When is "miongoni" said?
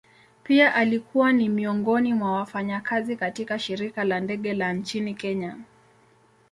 1.49-2.13